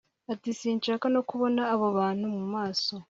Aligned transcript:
ati 0.33 0.49
sinshaka 0.59 1.05
no 1.15 1.21
kubona 1.29 1.61
abo 1.73 1.87
bantu 1.97 2.25
mu 2.35 2.43
maso 2.53 2.91